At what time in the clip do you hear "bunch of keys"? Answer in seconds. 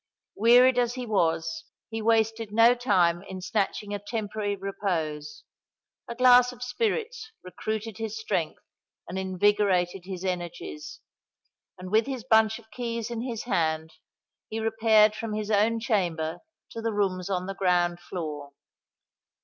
12.23-13.11